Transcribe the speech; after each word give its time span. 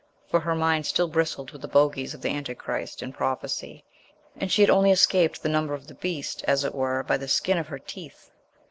For 0.31 0.39
her 0.39 0.55
mind 0.55 0.87
still 0.87 1.07
bristled 1.07 1.51
with 1.51 1.61
the 1.61 1.67
bogeys 1.67 2.15
of 2.15 2.21
the 2.23 2.31
Antichrist 2.31 3.03
and 3.03 3.13
Prophecy, 3.13 3.83
and 4.35 4.51
she 4.51 4.63
had 4.63 4.71
only 4.71 4.89
escaped 4.89 5.43
the 5.43 5.47
Number 5.47 5.75
of 5.75 5.85
the 5.85 5.93
Beast, 5.93 6.43
as 6.47 6.63
it 6.63 6.73
were, 6.73 7.03
by 7.03 7.17
the 7.17 7.27
skin 7.27 7.59
of 7.59 7.67
her 7.67 7.77
teeth. 7.77 8.31